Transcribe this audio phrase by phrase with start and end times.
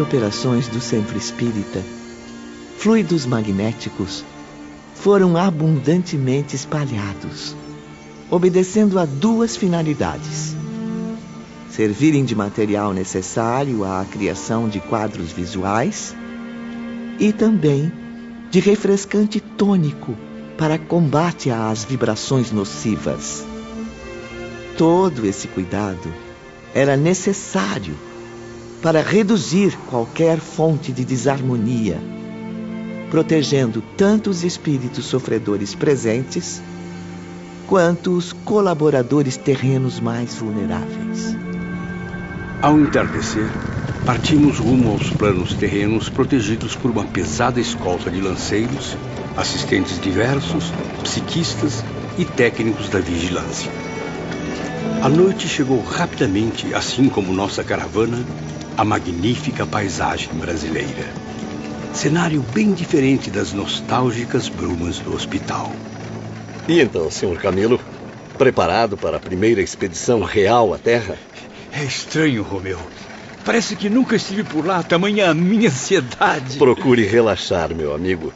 [0.00, 1.84] De operações do Centro Espírita,
[2.78, 4.24] fluidos magnéticos
[4.94, 7.54] foram abundantemente espalhados,
[8.30, 10.56] obedecendo a duas finalidades:
[11.68, 16.16] servirem de material necessário à criação de quadros visuais
[17.18, 17.92] e também
[18.50, 20.16] de refrescante tônico
[20.56, 23.44] para combate às vibrações nocivas.
[24.78, 26.10] Todo esse cuidado
[26.74, 27.94] era necessário
[28.82, 31.98] para reduzir qualquer fonte de desarmonia,
[33.10, 36.62] protegendo tanto os espíritos sofredores presentes
[37.66, 41.36] quanto os colaboradores terrenos mais vulneráveis.
[42.62, 43.48] Ao entardecer,
[44.04, 48.96] partimos rumo aos planos terrenos protegidos por uma pesada escolta de lanceiros,
[49.36, 50.72] assistentes diversos,
[51.04, 51.84] psiquistas
[52.18, 53.70] e técnicos da vigilância.
[55.02, 58.22] A noite chegou rapidamente, assim como nossa caravana,
[58.76, 61.04] a magnífica paisagem brasileira.
[61.92, 65.72] Cenário bem diferente das nostálgicas brumas do hospital.
[66.68, 67.80] E então, senhor Camilo,
[68.38, 71.16] preparado para a primeira expedição real à Terra?
[71.72, 72.78] É estranho, Romeu.
[73.44, 76.58] Parece que nunca estive por lá, tamanha a minha ansiedade.
[76.58, 78.32] Procure relaxar, meu amigo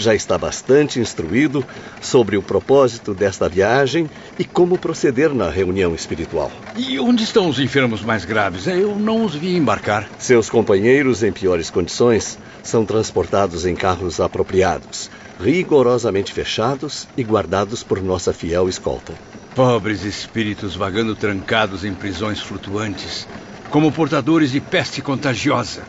[0.00, 1.64] já está bastante instruído
[2.00, 6.50] sobre o propósito desta viagem e como proceder na reunião espiritual.
[6.76, 8.66] E onde estão os enfermos mais graves?
[8.66, 10.08] Eu não os vi embarcar.
[10.18, 18.02] Seus companheiros, em piores condições, são transportados em carros apropriados, rigorosamente fechados e guardados por
[18.02, 19.12] nossa fiel escolta.
[19.54, 23.26] Pobres espíritos vagando trancados em prisões flutuantes,
[23.68, 25.82] como portadores de peste contagiosa.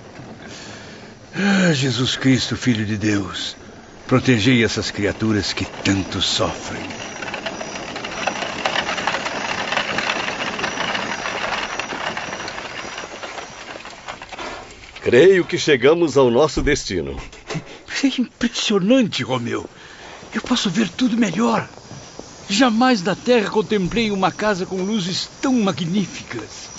[1.34, 3.56] Ah, Jesus Cristo, Filho de Deus,
[4.12, 6.84] Protegei essas criaturas que tanto sofrem.
[15.02, 17.16] Creio que chegamos ao nosso destino.
[18.04, 19.66] É impressionante, Romeu.
[20.36, 21.66] Eu posso ver tudo melhor.
[22.50, 26.70] Jamais na Terra contemplei uma casa com luzes tão magníficas.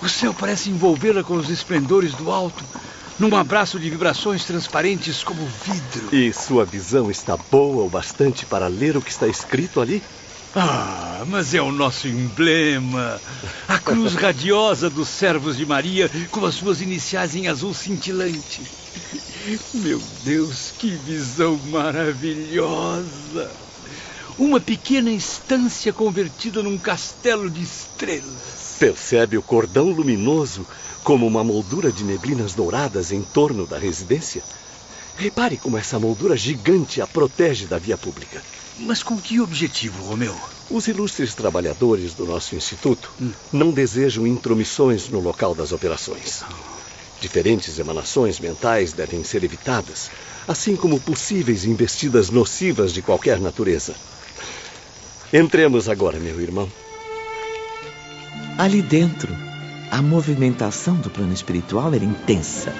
[0.00, 2.62] O céu parece envolvê-la com os esplendores do alto,
[3.18, 6.14] num abraço de vibrações transparentes como vidro.
[6.14, 10.02] E sua visão está boa o bastante para ler o que está escrito ali?
[10.56, 13.20] Ah, mas é o nosso emblema.
[13.66, 18.62] A cruz radiosa dos servos de Maria com as suas iniciais em azul cintilante.
[19.74, 23.50] Meu Deus, que visão maravilhosa!
[24.38, 28.76] Uma pequena estância convertida num castelo de estrelas.
[28.78, 30.66] Percebe o cordão luminoso
[31.04, 34.42] como uma moldura de neblinas douradas em torno da residência.
[35.18, 38.42] Repare como essa moldura gigante a protege da via pública.
[38.78, 40.34] Mas com que objetivo, Romeu?
[40.70, 43.30] Os ilustres trabalhadores do nosso instituto hum.
[43.52, 46.42] não desejam intromissões no local das operações.
[47.20, 50.10] Diferentes emanações mentais devem ser evitadas,
[50.48, 53.94] assim como possíveis investidas nocivas de qualquer natureza.
[55.32, 56.70] Entremos agora, meu irmão.
[58.58, 59.34] Ali dentro,
[59.90, 62.72] a movimentação do plano espiritual era intensa.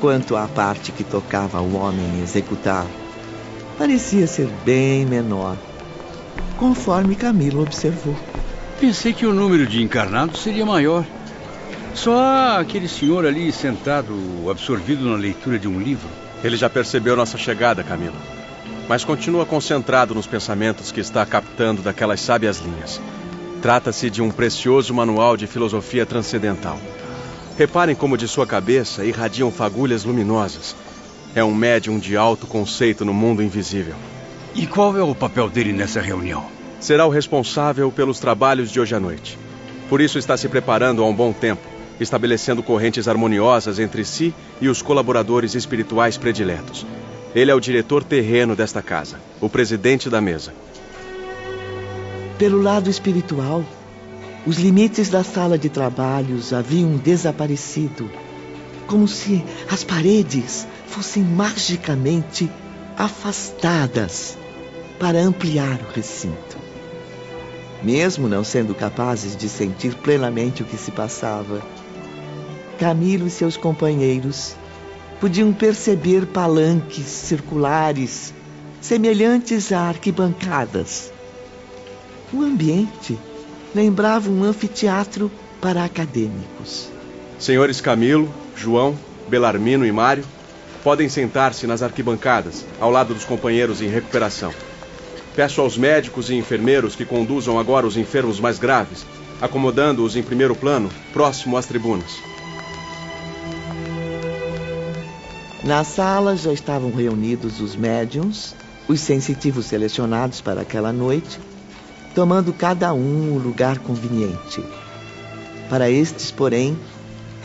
[0.00, 2.86] Quanto à parte que tocava ao homem executar,
[3.78, 5.56] parecia ser bem menor,
[6.56, 8.16] conforme Camilo observou.
[8.80, 11.04] Pensei que o número de encarnados seria maior.
[11.94, 14.14] Só aquele senhor ali sentado,
[14.50, 16.08] absorvido na leitura de um livro.
[16.42, 18.16] Ele já percebeu nossa chegada, Camilo.
[18.88, 23.00] Mas continua concentrado nos pensamentos que está captando daquelas sábias linhas.
[23.64, 26.78] Trata-se de um precioso manual de filosofia transcendental.
[27.56, 30.76] Reparem como de sua cabeça irradiam fagulhas luminosas.
[31.34, 33.94] É um médium de alto conceito no mundo invisível.
[34.54, 36.44] E qual é o papel dele nessa reunião?
[36.78, 39.38] Será o responsável pelos trabalhos de hoje à noite.
[39.88, 41.66] Por isso está se preparando há um bom tempo,
[41.98, 46.84] estabelecendo correntes harmoniosas entre si e os colaboradores espirituais prediletos.
[47.34, 50.52] Ele é o diretor terreno desta casa, o presidente da mesa.
[52.38, 53.64] Pelo lado espiritual,
[54.44, 58.10] os limites da sala de trabalhos haviam desaparecido,
[58.88, 62.50] como se as paredes fossem magicamente
[62.98, 64.36] afastadas
[64.98, 66.58] para ampliar o recinto.
[67.82, 71.62] Mesmo não sendo capazes de sentir plenamente o que se passava,
[72.78, 74.56] Camilo e seus companheiros
[75.20, 78.34] podiam perceber palanques circulares
[78.80, 81.13] semelhantes a arquibancadas
[82.34, 83.16] o ambiente
[83.72, 86.90] lembrava um anfiteatro para acadêmicos.
[87.38, 88.98] Senhores Camilo, João,
[89.28, 90.24] Belarmino e Mário
[90.82, 94.52] podem sentar-se nas arquibancadas, ao lado dos companheiros em recuperação.
[95.34, 99.06] Peço aos médicos e enfermeiros que conduzam agora os enfermos mais graves,
[99.40, 102.18] acomodando-os em primeiro plano, próximo às tribunas.
[105.62, 108.54] Na sala já estavam reunidos os médiums,
[108.86, 111.40] os sensitivos selecionados para aquela noite,
[112.14, 114.62] tomando cada um o lugar conveniente.
[115.68, 116.78] Para estes, porém,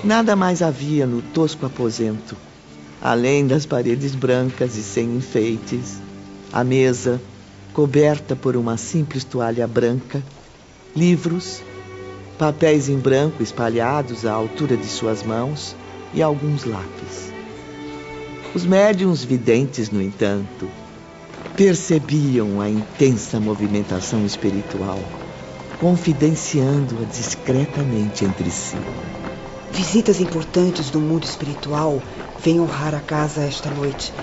[0.03, 2.35] nada mais havia no tosco aposento,
[3.01, 5.99] além das paredes brancas e sem enfeites,
[6.53, 7.21] a mesa,
[7.73, 10.21] coberta por uma simples toalha branca,
[10.95, 11.61] livros,
[12.37, 15.75] papéis em branco espalhados à altura de suas mãos
[16.13, 17.31] e alguns lápis.
[18.53, 20.67] Os médiums videntes, no entanto,
[21.59, 25.03] percebiam a intensa movimentação espiritual,
[25.77, 28.77] confidenciando-a discretamente entre si.
[29.69, 32.01] Visitas importantes do mundo espiritual
[32.41, 34.13] vêm honrar a casa esta noite.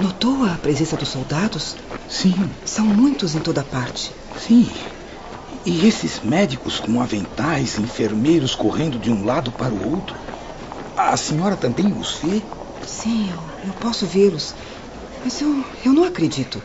[0.00, 1.76] Notou a presença dos soldados?
[2.08, 2.50] Sim.
[2.64, 4.10] São muitos em toda parte.
[4.36, 4.68] Sim.
[5.64, 10.16] E esses médicos com aventais, enfermeiros correndo de um lado para o outro.
[10.96, 12.42] A senhora também os vê?
[12.84, 14.54] Sim, eu, eu posso vê-los.
[15.24, 16.60] Mas eu, eu não acredito.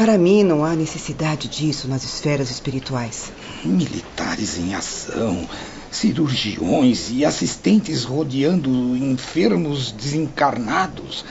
[0.00, 3.30] Para mim, não há necessidade disso nas esferas espirituais.
[3.62, 5.46] Militares em ação,
[5.90, 11.22] cirurgiões e assistentes rodeando enfermos desencarnados.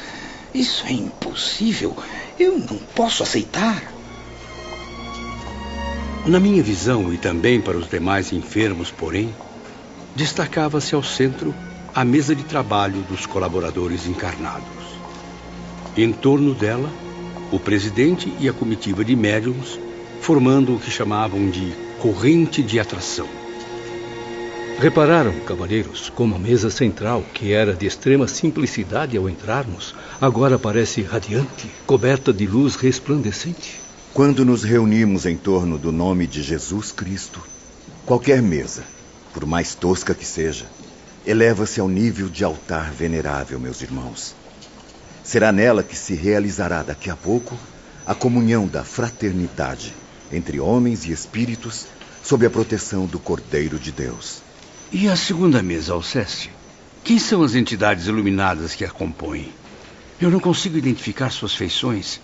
[0.54, 1.98] Isso é impossível.
[2.38, 3.92] Eu não posso aceitar.
[6.28, 9.34] Na minha visão e também para os demais enfermos, porém,
[10.16, 11.56] destacava-se ao centro
[11.96, 14.86] a mesa de trabalho dos colaboradores encarnados.
[15.98, 16.88] Em torno dela,
[17.52, 19.80] o presidente e a comitiva de médiums,
[20.22, 23.28] formando o que chamavam de corrente de atração.
[24.80, 31.02] Repararam, cavalheiros, como a mesa central, que era de extrema simplicidade ao entrarmos, agora parece
[31.02, 33.82] radiante, coberta de luz resplandecente?
[34.14, 37.42] Quando nos reunimos em torno do nome de Jesus Cristo,
[38.06, 38.84] qualquer mesa,
[39.34, 40.66] por mais tosca que seja,
[41.26, 44.34] eleva-se ao nível de altar venerável, meus irmãos.
[45.30, 47.56] Será nela que se realizará daqui a pouco
[48.04, 49.94] a comunhão da fraternidade
[50.32, 51.86] entre homens e espíritos
[52.24, 54.42] sob a proteção do Cordeiro de Deus.
[54.92, 56.50] E a segunda mesa, Alceste?
[57.04, 59.54] Quem são as entidades iluminadas que a compõem?
[60.20, 62.20] Eu não consigo identificar suas feições.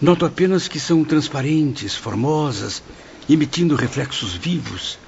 [0.00, 2.82] Noto apenas que são transparentes, formosas,
[3.30, 4.98] emitindo reflexos vivos.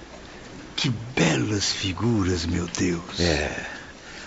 [0.77, 3.19] Que belas figuras, meu Deus.
[3.19, 3.67] É.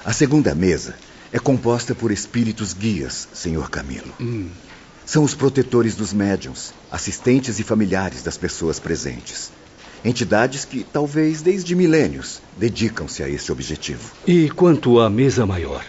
[0.03, 0.95] A segunda mesa
[1.33, 4.13] é composta por espíritos guias, senhor Camilo.
[4.21, 4.49] Hum.
[5.03, 9.51] São os protetores dos médiums, assistentes e familiares das pessoas presentes.
[10.05, 14.11] Entidades que, talvez desde milênios, dedicam-se a esse objetivo.
[14.27, 15.83] E quanto à mesa maior?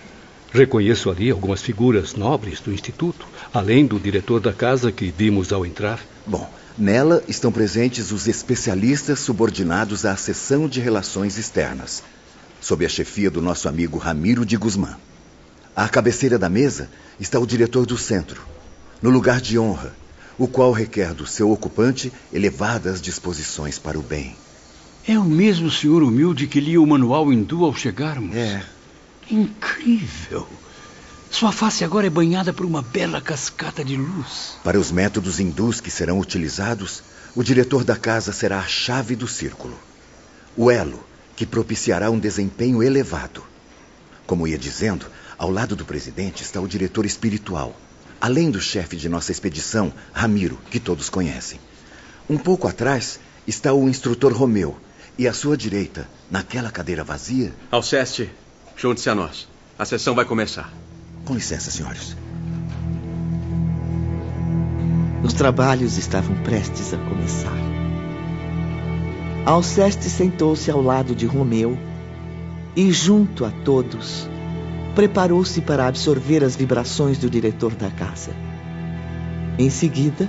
[0.51, 5.67] Reconheço ali algumas figuras nobres do Instituto, além do diretor da casa que vimos ao
[5.67, 6.01] entrar.
[6.27, 6.49] Bom,
[6.79, 12.03] nela estão presentes os especialistas subordinados à seção de relações externas,
[12.63, 14.97] sob a chefia do nosso amigo Ramiro de Guzmán.
[15.77, 16.89] À cabeceira da mesa
[17.19, 18.43] está o diretor do centro,
[19.03, 19.93] no lugar de honra,
[20.39, 24.37] o qual requer do seu ocupante elevadas disposições para o bem.
[25.07, 28.37] É o mesmo senhor humilde que lia o manual hindu ao chegarmos?
[28.37, 28.65] É.
[29.31, 30.47] Incrível!
[31.29, 34.57] Sua face agora é banhada por uma bela cascata de luz.
[34.63, 37.03] Para os métodos hindus que serão utilizados,
[37.35, 39.77] o diretor da casa será a chave do círculo.
[40.57, 41.05] O elo
[41.35, 43.43] que propiciará um desempenho elevado.
[44.25, 45.07] Como ia dizendo,
[45.39, 47.75] ao lado do presidente está o diretor espiritual,
[48.21, 51.61] além do chefe de nossa expedição, Ramiro, que todos conhecem.
[52.29, 54.77] Um pouco atrás está o instrutor Romeu,
[55.19, 57.53] e à sua direita, naquela cadeira vazia.
[57.71, 58.31] Alceste,
[58.77, 59.49] junte-se a nós.
[59.79, 60.73] A sessão vai começar.
[61.25, 62.17] Com licença, senhores.
[65.23, 67.57] Os trabalhos estavam prestes a começar.
[69.47, 71.79] Alceste sentou-se ao lado de Romeu
[72.77, 74.29] e, junto a todos,
[74.95, 78.31] preparou-se para absorver as vibrações do diretor da casa.
[79.59, 80.29] Em seguida,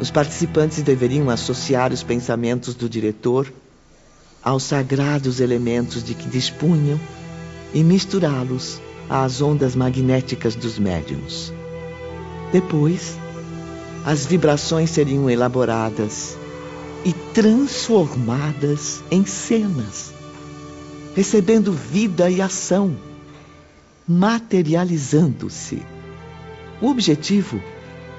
[0.00, 3.52] os participantes deveriam associar os pensamentos do diretor
[4.42, 7.00] aos sagrados elementos de que dispunham
[7.72, 11.52] e misturá-los às ondas magnéticas dos médiums.
[12.52, 13.16] Depois,
[14.04, 16.36] as vibrações seriam elaboradas
[17.04, 20.12] e transformadas em cenas,
[21.14, 22.96] recebendo vida e ação,
[24.06, 25.82] materializando-se.
[26.80, 27.62] O objetivo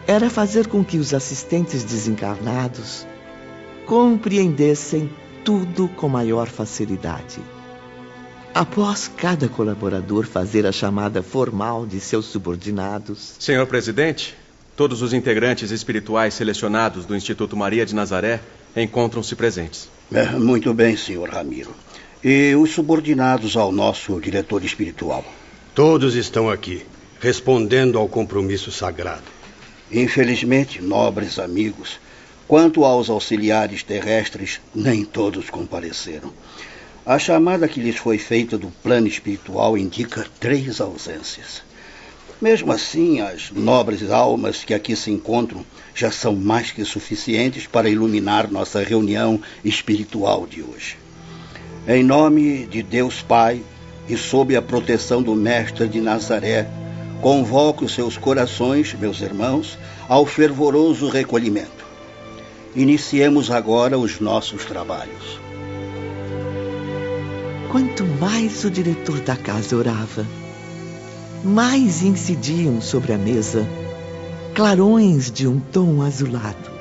[0.08, 3.06] era fazer com que os assistentes desencarnados
[3.86, 5.10] compreendessem
[5.44, 7.40] tudo com maior facilidade.
[8.54, 13.36] Após cada colaborador fazer a chamada formal de seus subordinados.
[13.38, 14.36] Senhor presidente,
[14.76, 18.40] todos os integrantes espirituais selecionados do Instituto Maria de Nazaré
[18.76, 19.90] encontram-se presentes.
[20.12, 21.72] É, muito bem, senhor Ramiro.
[22.24, 25.24] E os subordinados ao nosso diretor espiritual?
[25.76, 26.86] Todos estão aqui.
[27.20, 29.24] respondendo ao compromisso sagrado.
[29.92, 32.00] Infelizmente, nobres amigos,
[32.48, 36.32] quanto aos auxiliares terrestres, nem todos compareceram.
[37.06, 41.62] A chamada que lhes foi feita do plano espiritual indica três ausências.
[42.40, 47.90] Mesmo assim, as nobres almas que aqui se encontram já são mais que suficientes para
[47.90, 50.98] iluminar nossa reunião espiritual de hoje.
[51.88, 53.62] Em nome de Deus Pai
[54.08, 56.68] e sob a proteção do Mestre de Nazaré,
[57.22, 61.86] convoco seus corações, meus irmãos, ao fervoroso recolhimento.
[62.76, 65.40] Iniciemos agora os nossos trabalhos.
[67.72, 70.26] Quanto mais o diretor da casa orava,
[71.44, 73.68] mais incidiam sobre a mesa
[74.54, 76.72] clarões de um tom azulado.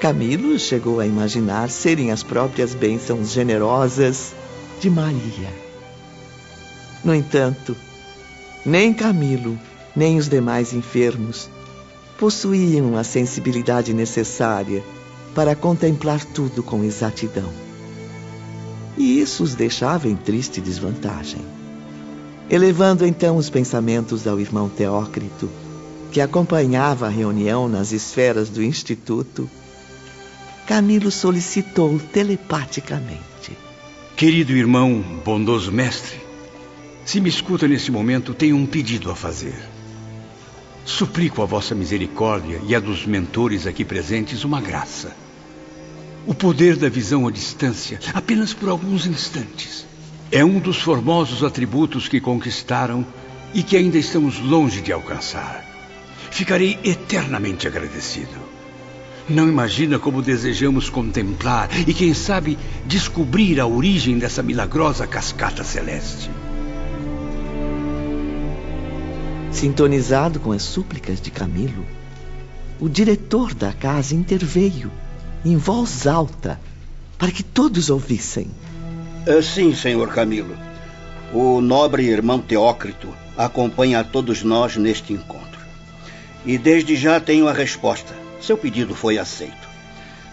[0.00, 4.32] Camilo chegou a imaginar serem as próprias bênçãos generosas
[4.80, 5.63] de Maria.
[7.04, 7.76] No entanto,
[8.64, 9.58] nem Camilo,
[9.94, 11.50] nem os demais enfermos
[12.18, 14.82] possuíam a sensibilidade necessária
[15.34, 17.64] para contemplar tudo com exatidão
[18.96, 21.40] e isso os deixava em triste desvantagem.
[22.48, 25.48] Elevando então os pensamentos ao irmão Teócrito,
[26.12, 29.48] que acompanhava a reunião nas esferas do Instituto,
[30.66, 33.56] Camilo solicitou telepaticamente:
[34.16, 36.20] Querido irmão, bondoso mestre,
[37.04, 39.54] se me escuta nesse momento, tenho um pedido a fazer.
[40.84, 45.14] Suplico a vossa misericórdia e a dos mentores aqui presentes uma graça
[46.26, 49.86] o poder da visão à distância, apenas por alguns instantes,
[50.32, 53.06] é um dos formosos atributos que conquistaram
[53.52, 55.64] e que ainda estamos longe de alcançar.
[56.30, 58.54] Ficarei eternamente agradecido.
[59.28, 66.30] Não imagina como desejamos contemplar e, quem sabe, descobrir a origem dessa milagrosa cascata celeste.
[69.54, 71.86] Sintonizado com as súplicas de Camilo,
[72.80, 74.90] o diretor da casa interveio
[75.44, 76.60] em voz alta,
[77.16, 78.50] para que todos ouvissem.
[79.24, 80.56] Eh, sim, senhor Camilo.
[81.32, 83.08] O nobre irmão Teócrito
[83.38, 85.60] acompanha a todos nós neste encontro.
[86.44, 88.12] E desde já tenho a resposta.
[88.40, 89.68] Seu pedido foi aceito.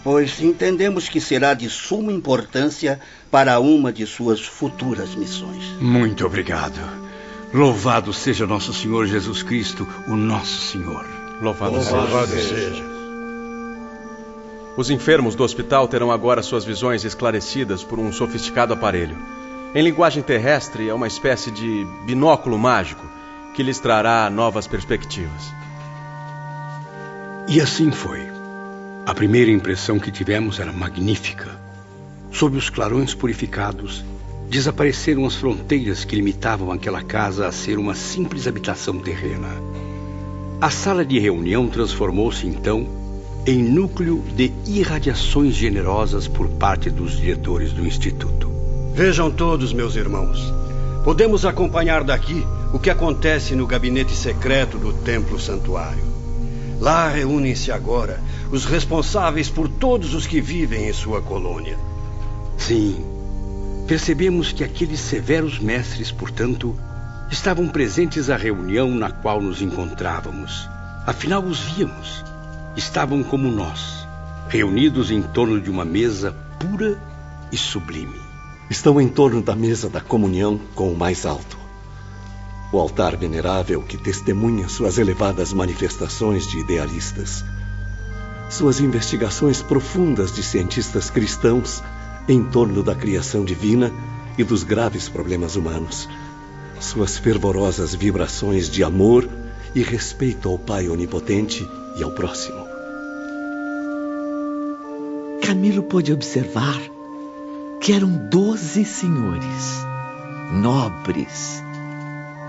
[0.03, 2.99] Pois entendemos que será de suma importância
[3.29, 5.63] para uma de suas futuras missões.
[5.79, 7.10] Muito obrigado.
[7.53, 11.05] Louvado seja nosso Senhor Jesus Cristo, o nosso Senhor.
[11.41, 12.55] Louvado, Louvado seja.
[12.55, 12.83] seja.
[14.77, 19.17] Os enfermos do hospital terão agora suas visões esclarecidas por um sofisticado aparelho.
[19.75, 23.05] Em linguagem terrestre, é uma espécie de binóculo mágico
[23.53, 25.53] que lhes trará novas perspectivas.
[27.49, 28.21] E assim foi.
[29.05, 31.59] A primeira impressão que tivemos era magnífica.
[32.31, 34.05] Sob os clarões purificados,
[34.51, 39.47] desapareceram as fronteiras que limitavam aquela casa a ser uma simples habitação terrena.
[40.59, 42.85] A sala de reunião transformou-se então
[43.47, 48.51] em núcleo de irradiações generosas por parte dos diretores do Instituto.
[48.93, 50.53] Vejam todos, meus irmãos.
[51.05, 56.03] Podemos acompanhar daqui o que acontece no gabinete secreto do Templo Santuário.
[56.77, 58.19] Lá reúnem-se agora
[58.51, 61.77] os responsáveis por todos os que vivem em sua colônia.
[62.57, 63.10] Sim,
[63.87, 66.77] percebemos que aqueles severos mestres, portanto,
[67.29, 70.69] estavam presentes à reunião na qual nos encontrávamos.
[71.05, 72.23] Afinal, os víamos
[72.75, 74.07] estavam como nós,
[74.47, 76.97] reunidos em torno de uma mesa pura
[77.51, 78.19] e sublime.
[78.69, 81.57] Estão em torno da mesa da comunhão com o mais alto.
[82.71, 87.43] O altar venerável que testemunha suas elevadas manifestações de idealistas.
[88.49, 91.83] Suas investigações profundas de cientistas cristãos
[92.27, 93.91] em torno da criação divina
[94.37, 96.07] e dos graves problemas humanos.
[96.79, 99.27] Suas fervorosas vibrações de amor
[99.75, 102.65] e respeito ao Pai Onipotente e ao próximo.
[105.41, 106.79] Camilo pôde observar
[107.79, 109.85] que eram doze senhores,
[110.53, 111.63] nobres,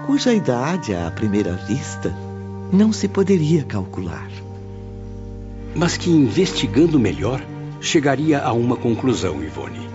[0.07, 2.14] cuja idade, à primeira vista,
[2.73, 4.29] não se poderia calcular.
[5.75, 7.43] Mas que, investigando melhor,
[7.83, 9.91] chegaria a uma conclusão, Ivone.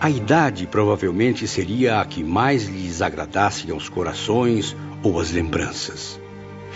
[0.00, 6.20] A idade provavelmente seria a que mais lhes agradasse aos corações ou às lembranças.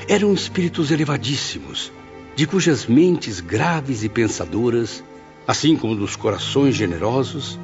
[0.08, 1.92] Eram espíritos elevadíssimos,
[2.34, 5.04] de cujas mentes graves e pensadoras,
[5.46, 7.58] assim como dos corações generosos,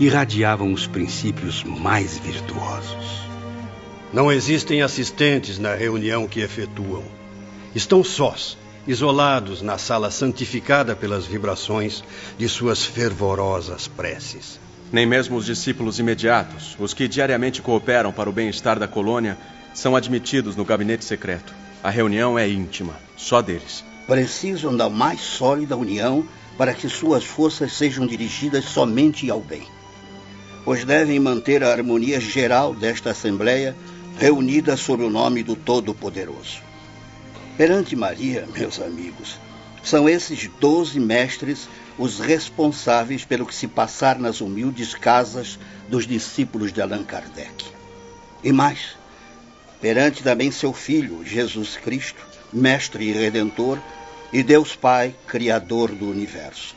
[0.00, 3.22] irradiavam os princípios mais virtuosos.
[4.12, 7.04] Não existem assistentes na reunião que efetuam.
[7.74, 12.04] Estão sós, isolados na sala santificada pelas vibrações
[12.38, 14.60] de suas fervorosas preces.
[14.92, 19.36] Nem mesmo os discípulos imediatos, os que diariamente cooperam para o bem-estar da colônia,
[19.74, 21.52] São admitidos no gabinete secreto.
[21.82, 23.84] A reunião é íntima, só deles.
[24.06, 26.24] Precisam da mais sólida união
[26.56, 29.66] para que suas forças sejam dirigidas somente ao bem.
[30.64, 33.74] Pois devem manter a harmonia geral desta Assembleia
[34.16, 36.62] reunida sob o nome do Todo-Poderoso.
[37.56, 39.38] Perante Maria, meus amigos,
[39.82, 45.56] são esses doze mestres os responsáveis pelo que se passar nas humildes casas
[45.88, 47.66] dos discípulos de Allan Kardec.
[48.42, 48.96] E mais,
[49.80, 52.20] perante também seu Filho, Jesus Cristo,
[52.52, 53.78] Mestre e Redentor,
[54.32, 56.74] e Deus Pai, Criador do universo.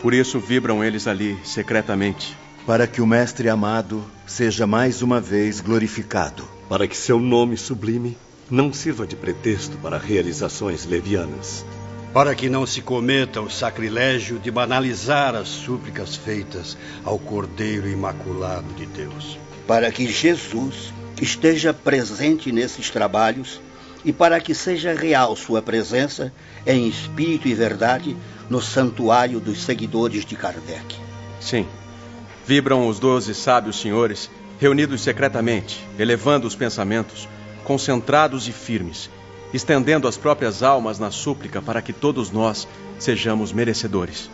[0.00, 2.34] Por isso vibram eles ali, secretamente.
[2.66, 6.48] Para que o Mestre amado seja mais uma vez glorificado.
[6.70, 8.16] Para que seu nome sublime
[8.50, 11.64] não sirva de pretexto para realizações levianas
[12.12, 18.72] para que não se cometa o sacrilégio de banalizar as súplicas feitas ao Cordeiro Imaculado
[18.74, 19.38] de Deus.
[19.66, 23.60] Para que Jesus esteja presente nesses trabalhos
[24.04, 26.32] e para que seja real sua presença
[26.66, 28.16] em espírito e verdade
[28.48, 30.96] no santuário dos seguidores de Kardec.
[31.40, 31.66] Sim.
[32.44, 34.28] Vibram os doze sábios senhores,
[34.58, 37.28] reunidos secretamente, elevando os pensamentos,
[37.64, 39.10] concentrados e firmes
[39.52, 42.66] estendendo as próprias almas na súplica para que todos nós
[42.98, 44.30] sejamos merecedores.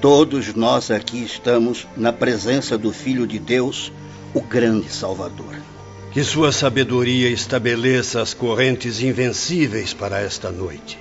[0.00, 3.92] Todos nós aqui estamos na presença do Filho de Deus,
[4.34, 5.56] o grande Salvador.
[6.12, 10.98] Que Sua sabedoria estabeleça as correntes invencíveis para esta noite.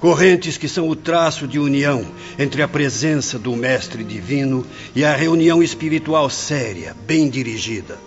[0.00, 2.06] Correntes que são o traço de união
[2.38, 7.98] entre a presença do Mestre Divino e a reunião espiritual séria, bem dirigida.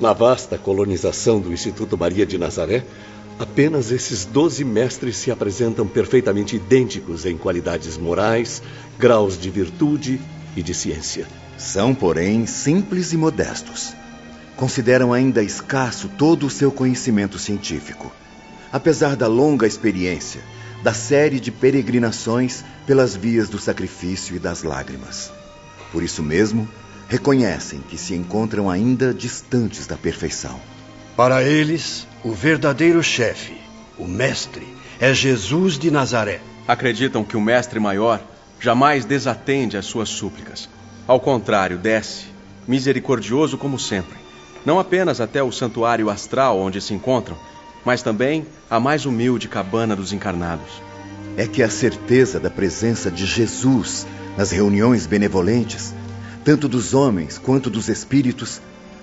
[0.00, 2.84] Na vasta colonização do Instituto Maria de Nazaré,
[3.40, 8.62] Apenas esses doze mestres se apresentam perfeitamente idênticos em qualidades morais,
[8.98, 10.20] graus de virtude
[10.54, 11.26] e de ciência.
[11.56, 13.94] São, porém, simples e modestos.
[14.56, 18.12] Consideram ainda escasso todo o seu conhecimento científico.
[18.70, 20.42] Apesar da longa experiência,
[20.82, 25.32] da série de peregrinações pelas vias do sacrifício e das lágrimas.
[25.90, 26.68] Por isso mesmo,
[27.10, 30.60] reconhecem que se encontram ainda distantes da perfeição.
[31.16, 33.60] Para eles, o verdadeiro chefe,
[33.98, 34.64] o mestre,
[35.00, 36.40] é Jesus de Nazaré.
[36.68, 38.22] Acreditam que o mestre maior
[38.60, 40.68] jamais desatende às suas súplicas.
[41.04, 42.26] Ao contrário, desce,
[42.68, 44.16] misericordioso como sempre,
[44.64, 47.36] não apenas até o santuário astral onde se encontram,
[47.84, 50.80] mas também a mais humilde cabana dos encarnados.
[51.36, 55.92] É que a certeza da presença de Jesus nas reuniões benevolentes,
[56.44, 58.60] tanto dos homens quanto dos espíritos,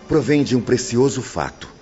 [0.07, 1.77] provém de um precioso fato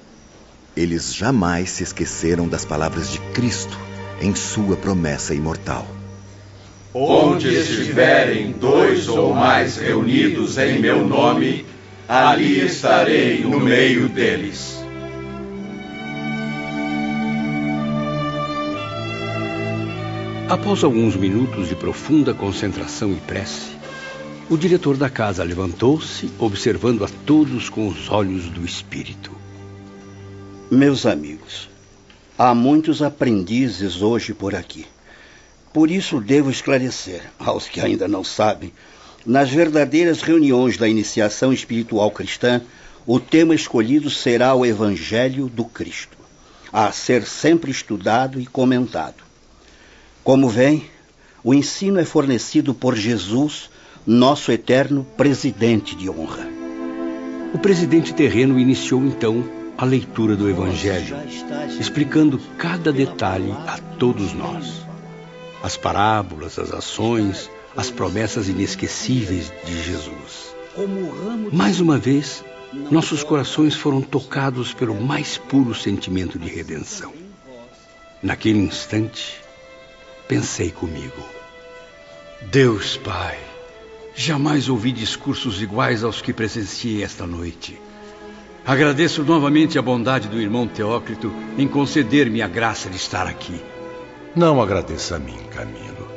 [0.75, 3.77] eles jamais se esqueceram das palavras de Cristo
[4.21, 5.87] em sua promessa imortal.
[6.93, 11.65] Onde estiverem dois ou mais reunidos em meu nome,
[12.07, 14.75] ali estarei no meio deles.
[20.49, 23.71] Após alguns minutos de profunda concentração e prece,
[24.47, 29.31] o diretor da casa levantou-se, observando a todos com os olhos do espírito.
[30.69, 31.67] Meus amigos,
[32.37, 34.85] há muitos aprendizes hoje por aqui.
[35.73, 38.71] Por isso devo esclarecer aos que ainda não sabem,
[39.25, 42.61] nas verdadeiras reuniões da iniciação espiritual cristã,
[43.07, 46.17] o tema escolhido será o Evangelho do Cristo,
[46.71, 49.23] a ser sempre estudado e comentado.
[50.23, 50.85] Como vem,
[51.43, 53.69] o ensino é fornecido por Jesus,
[54.05, 56.47] nosso eterno presidente de honra.
[57.53, 59.43] O presidente terreno iniciou então
[59.77, 61.17] a leitura do Evangelho,
[61.79, 64.85] explicando cada detalhe a todos nós.
[65.63, 70.55] As parábolas, as ações, as promessas inesquecíveis de Jesus.
[71.51, 72.43] Mais uma vez,
[72.91, 77.11] nossos corações foram tocados pelo mais puro sentimento de redenção.
[78.21, 79.41] Naquele instante,
[80.27, 81.23] pensei comigo:
[82.51, 83.37] Deus Pai,
[84.15, 87.79] jamais ouvi discursos iguais aos que presenciei esta noite.
[88.65, 93.61] Agradeço novamente a bondade do irmão Teócrito em conceder-me a graça de estar aqui.
[94.35, 96.07] Não agradeça a mim, Camilo.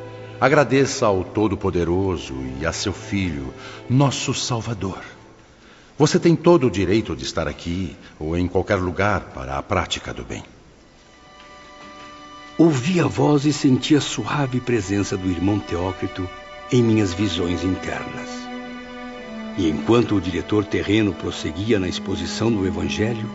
[0.40, 3.52] Agradeça ao Todo-Poderoso e a seu Filho,
[3.90, 5.02] nosso Salvador.
[5.98, 10.14] Você tem todo o direito de estar aqui ou em qualquer lugar para a prática
[10.14, 10.44] do bem.
[12.56, 16.28] Ouvi a voz e senti a suave presença do irmão Teócrito
[16.70, 18.28] em minhas visões internas.
[19.56, 23.28] E enquanto o diretor terreno prosseguia na exposição do Evangelho,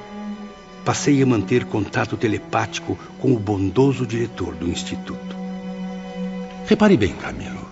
[0.86, 5.36] passei a manter contato telepático com o bondoso diretor do Instituto.
[6.66, 7.68] Repare bem, Camilo.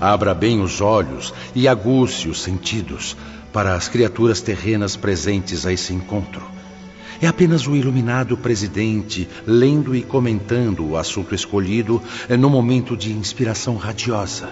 [0.00, 3.16] Abra bem os olhos e aguce os sentidos
[3.52, 6.42] para as criaturas terrenas presentes a esse encontro.
[7.20, 12.02] É apenas o iluminado presidente lendo e comentando o assunto escolhido
[12.36, 14.48] no momento de inspiração radiosa.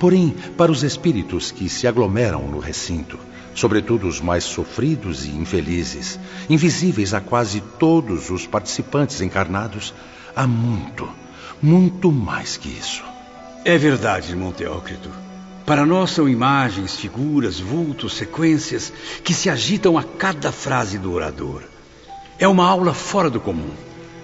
[0.00, 3.18] Porém, para os espíritos que se aglomeram no recinto,
[3.54, 9.92] sobretudo os mais sofridos e infelizes, invisíveis a quase todos os participantes encarnados,
[10.34, 11.06] há muito,
[11.60, 13.04] muito mais que isso.
[13.62, 15.10] É verdade, irmão Teócrito.
[15.66, 18.90] Para nós são imagens, figuras, vultos, sequências
[19.22, 21.64] que se agitam a cada frase do orador.
[22.38, 23.74] É uma aula fora do comum,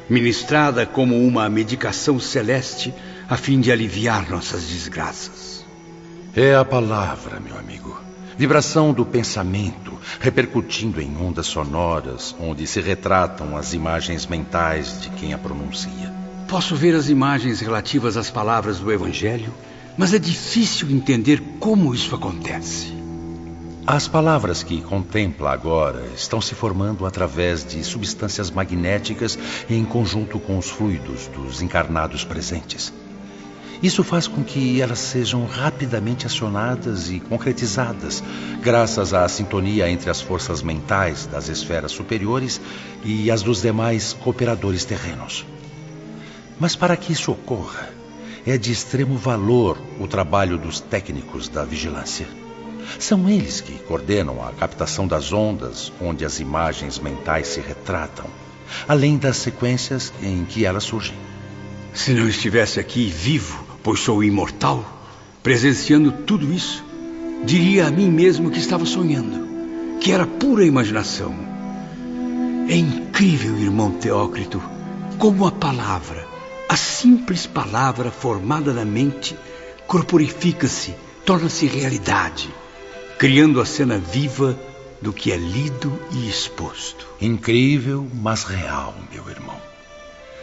[0.09, 2.95] ministrada como uma medicação celeste
[3.29, 5.56] a fim de aliviar nossas desgraças.
[6.39, 7.99] É a palavra, meu amigo.
[8.37, 15.33] Vibração do pensamento, repercutindo em ondas sonoras, onde se retratam as imagens mentais de quem
[15.33, 16.13] a pronuncia.
[16.47, 19.51] Posso ver as imagens relativas às palavras do Evangelho,
[19.97, 22.93] mas é difícil entender como isso acontece.
[23.87, 29.39] As palavras que contempla agora estão se formando através de substâncias magnéticas
[29.71, 32.93] em conjunto com os fluidos dos encarnados presentes.
[33.83, 38.23] Isso faz com que elas sejam rapidamente acionadas e concretizadas,
[38.63, 42.61] graças à sintonia entre as forças mentais das esferas superiores
[43.05, 45.45] e as dos demais cooperadores terrenos.
[46.59, 47.91] Mas para que isso ocorra,
[48.47, 52.27] é de extremo valor o trabalho dos técnicos da vigilância.
[52.99, 58.27] São eles que coordenam a captação das ondas onde as imagens mentais se retratam,
[58.89, 61.17] além das sequências em que elas surgem.
[61.93, 64.85] Se não estivesse aqui vivo, pois sou imortal,
[65.45, 66.85] presenciando tudo isso,
[67.45, 71.33] diria a mim mesmo que estava sonhando, que era pura imaginação.
[72.69, 74.61] É incrível, irmão Teócrito,
[75.19, 76.27] como a palavra,
[76.69, 79.37] a simples palavra formada na mente,
[79.87, 80.93] corporifica-se,
[81.25, 82.53] torna-se realidade
[83.19, 84.59] criando a cena viva
[85.01, 87.07] do que é lido e exposto.
[87.21, 89.76] Incrível, mas real, meu irmão.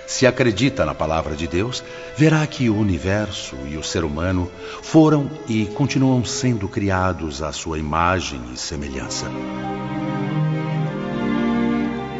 [0.05, 1.83] Se acredita na palavra de Deus,
[2.15, 7.79] verá que o universo e o ser humano foram e continuam sendo criados à sua
[7.79, 9.27] imagem e semelhança.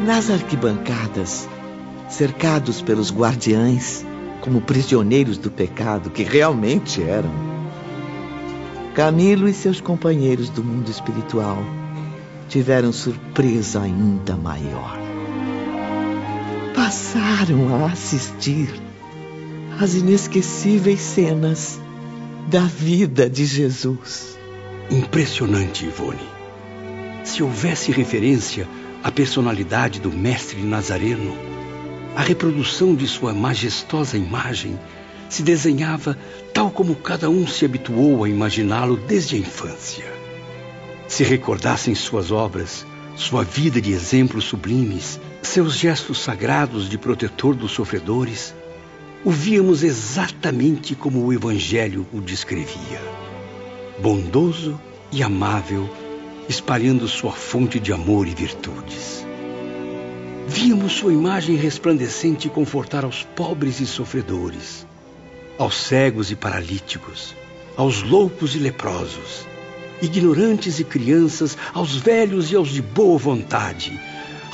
[0.04, 1.48] Nas arquibancadas,
[2.08, 4.04] cercados pelos guardiães,
[4.40, 7.54] como prisioneiros do pecado que realmente eram,
[8.94, 11.58] Camilo e seus companheiros do mundo espiritual
[12.48, 15.03] tiveram surpresa ainda maior.
[16.94, 18.72] Passaram a assistir
[19.80, 21.80] às inesquecíveis cenas
[22.48, 24.38] da vida de Jesus.
[24.88, 26.22] Impressionante, Ivone.
[27.24, 28.68] Se houvesse referência
[29.02, 31.36] à personalidade do Mestre Nazareno,
[32.14, 34.78] a reprodução de sua majestosa imagem
[35.28, 36.16] se desenhava
[36.52, 40.06] tal como cada um se habituou a imaginá-lo desde a infância.
[41.08, 47.72] Se recordassem suas obras, sua vida de exemplos sublimes, seus gestos sagrados de protetor dos
[47.72, 48.54] sofredores,
[49.24, 53.00] o víamos exatamente como o Evangelho o descrevia.
[54.00, 54.80] Bondoso
[55.12, 55.88] e amável,
[56.48, 59.24] espalhando sua fonte de amor e virtudes.
[60.46, 64.86] Víamos sua imagem resplandecente confortar aos pobres e sofredores,
[65.58, 67.34] aos cegos e paralíticos,
[67.76, 69.46] aos loucos e leprosos,
[70.02, 73.98] ignorantes e crianças, aos velhos e aos de boa vontade,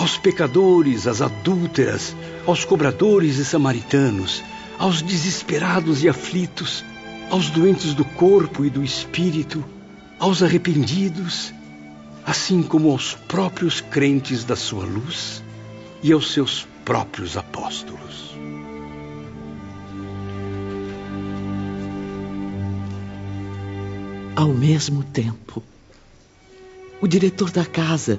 [0.00, 4.42] aos pecadores, às adúlteras, aos cobradores e samaritanos,
[4.78, 6.82] aos desesperados e aflitos,
[7.28, 9.62] aos doentes do corpo e do espírito,
[10.18, 11.52] aos arrependidos,
[12.24, 15.42] assim como aos próprios crentes da sua luz
[16.02, 18.34] e aos seus próprios apóstolos.
[24.34, 25.62] Ao mesmo tempo,
[27.02, 28.18] o diretor da casa,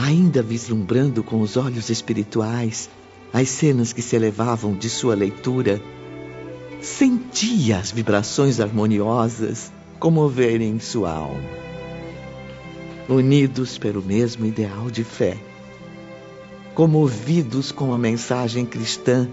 [0.00, 2.88] ainda vislumbrando com os olhos espirituais
[3.32, 5.82] as cenas que se elevavam de sua leitura,
[6.80, 11.42] sentia as vibrações harmoniosas comoverem sua alma.
[13.08, 15.36] Unidos pelo mesmo ideal de fé,
[16.74, 19.28] comovidos com a mensagem cristã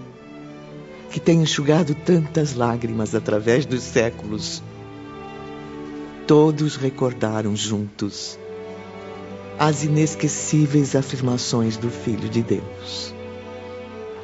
[1.10, 4.62] que tem enxugado tantas lágrimas através dos séculos,
[6.26, 8.36] todos recordaram juntos
[9.58, 13.14] as inesquecíveis afirmações do Filho de Deus.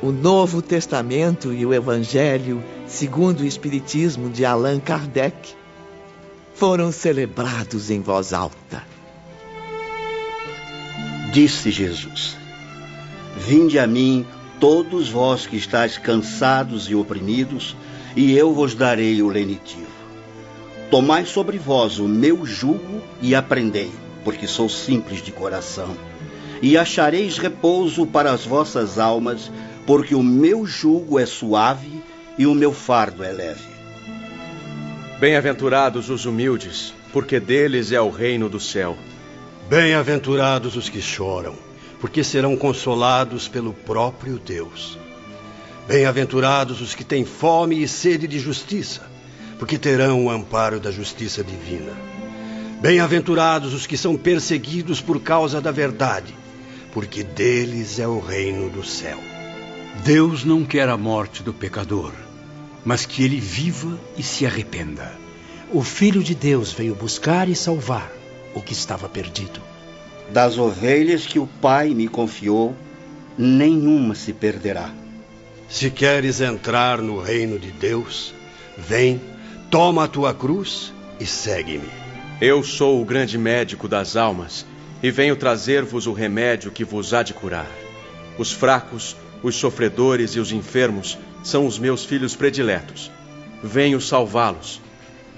[0.02, 5.54] O Novo Testamento e o Evangelho, segundo o Espiritismo de Allan Kardec,
[6.54, 8.82] foram celebrados em voz alta.
[11.32, 12.36] Disse Jesus:
[13.38, 14.26] Vinde a mim,
[14.60, 17.74] todos vós que estáis cansados e oprimidos,
[18.14, 19.86] e eu vos darei o lenitivo.
[20.90, 23.90] Tomai sobre vós o meu jugo e aprendei,
[24.24, 25.96] porque sou simples de coração,
[26.60, 29.50] e achareis repouso para as vossas almas,
[29.86, 32.02] porque o meu jugo é suave
[32.38, 33.72] e o meu fardo é leve.
[35.18, 38.96] Bem-aventurados os humildes, porque deles é o reino do céu.
[39.68, 41.54] Bem-aventurados os que choram,
[42.00, 44.98] porque serão consolados pelo próprio Deus.
[45.86, 49.02] Bem-aventurados os que têm fome e sede de justiça,
[49.58, 52.11] porque terão o amparo da justiça divina.
[52.82, 56.34] Bem-aventurados os que são perseguidos por causa da verdade,
[56.92, 59.20] porque deles é o reino do céu.
[60.02, 62.12] Deus não quer a morte do pecador,
[62.84, 65.12] mas que ele viva e se arrependa.
[65.72, 68.10] O Filho de Deus veio buscar e salvar
[68.52, 69.60] o que estava perdido.
[70.32, 72.74] Das ovelhas que o Pai me confiou,
[73.38, 74.92] nenhuma se perderá.
[75.68, 78.34] Se queres entrar no reino de Deus,
[78.76, 79.20] vem,
[79.70, 82.11] toma a tua cruz e segue-me.
[82.44, 84.66] Eu sou o grande médico das almas
[85.00, 87.70] e venho trazer-vos o remédio que vos há de curar.
[88.36, 93.12] Os fracos, os sofredores e os enfermos são os meus filhos prediletos.
[93.62, 94.80] Venho salvá-los.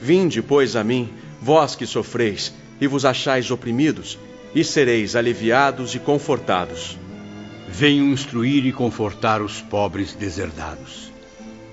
[0.01, 1.11] Vinde, pois, a mim,
[1.43, 4.19] vós que sofreis e vos achais oprimidos,
[4.55, 6.97] e sereis aliviados e confortados.
[7.69, 11.13] Venho instruir e confortar os pobres deserdados.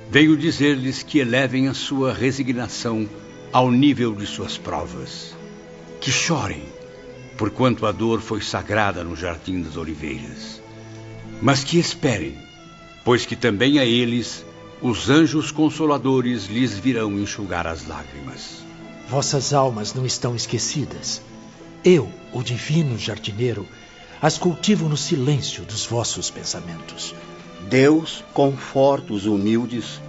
[0.09, 3.07] Venho dizer-lhes que elevem a sua resignação
[3.51, 5.35] ao nível de suas provas.
[5.99, 6.63] Que chorem,
[7.37, 10.61] porquanto a dor foi sagrada no jardim das oliveiras.
[11.41, 12.37] Mas que esperem,
[13.03, 14.45] pois que também a eles
[14.81, 18.63] os anjos consoladores lhes virão enxugar as lágrimas.
[19.09, 21.21] Vossas almas não estão esquecidas.
[21.83, 23.67] Eu, o divino jardineiro,
[24.21, 27.13] as cultivo no silêncio dos vossos pensamentos.
[27.69, 29.99] Deus conforta os humildes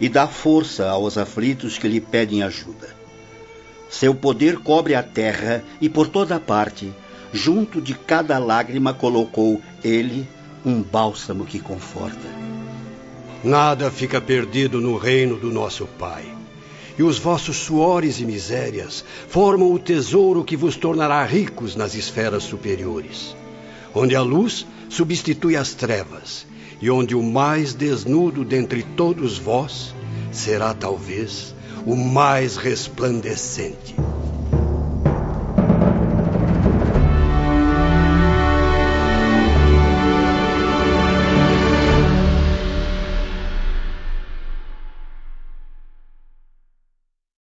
[0.00, 2.88] e dá força aos aflitos que lhe pedem ajuda.
[3.90, 6.92] Seu poder cobre a terra e por toda parte,
[7.32, 10.26] junto de cada lágrima colocou ele
[10.64, 12.28] um bálsamo que conforta.
[13.42, 16.24] Nada fica perdido no reino do nosso Pai.
[16.98, 22.42] E os vossos suores e misérias formam o tesouro que vos tornará ricos nas esferas
[22.42, 23.34] superiores,
[23.94, 26.46] onde a luz substitui as trevas
[26.80, 29.94] e onde o mais desnudo dentre todos vós
[30.32, 31.54] será talvez
[31.86, 33.94] o mais resplandecente.